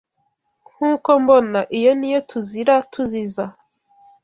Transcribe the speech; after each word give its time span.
Nkuko 0.75 1.09
mbona, 1.21 1.59
iyo 1.77 1.91
niyo 1.99 2.19
TUZIra 2.29 2.73
TUZIza. 2.91 3.45